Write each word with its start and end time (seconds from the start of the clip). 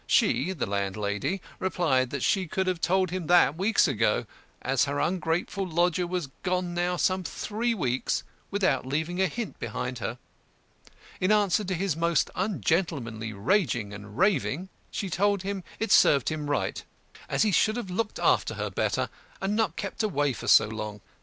She 0.07 0.51
(the 0.51 0.65
landlady) 0.65 1.43
replied 1.59 2.09
that 2.09 2.23
she 2.23 2.47
could 2.47 2.65
have 2.65 2.81
told 2.81 3.11
him 3.11 3.27
that 3.27 3.55
weeks 3.55 3.87
ago, 3.87 4.25
as 4.63 4.85
her 4.85 4.99
ungrateful 4.99 5.67
lodger 5.67 6.07
was 6.07 6.29
gone 6.41 6.73
now 6.73 6.97
some 6.97 7.23
three 7.23 7.75
weeks 7.75 8.23
without 8.49 8.83
leaving 8.83 9.21
a 9.21 9.27
hint 9.27 9.59
behind 9.59 9.99
her. 9.99 10.17
In 11.19 11.31
answer 11.31 11.63
to 11.65 11.75
his 11.75 11.95
most 11.95 12.31
ungentlemanly 12.33 13.31
raging 13.31 13.93
and 13.93 14.17
raving, 14.17 14.69
she 14.89 15.07
told 15.07 15.43
him 15.43 15.63
it 15.77 15.91
served 15.91 16.29
him 16.29 16.49
right, 16.49 16.83
as 17.29 17.43
he 17.43 17.51
should 17.51 17.75
have 17.77 17.91
looked 17.91 18.17
after 18.17 18.55
her 18.55 18.71
better, 18.71 19.07
and 19.39 19.55
not 19.55 19.75
kept 19.75 20.01
away 20.01 20.33
for 20.33 20.47
so 20.47 20.67
long. 20.67 21.01